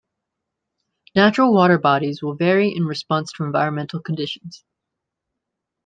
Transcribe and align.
Natural 1.13 1.53
water 1.53 1.77
bodies 1.77 2.23
will 2.23 2.33
vary 2.33 2.69
in 2.75 2.85
response 2.85 3.33
to 3.33 3.43
environmental 3.43 4.01
conditions. 4.01 4.63